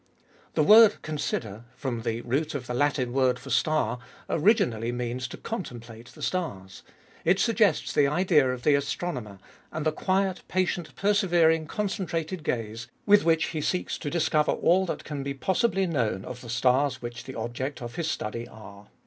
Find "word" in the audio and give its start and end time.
0.63-1.03, 3.13-3.37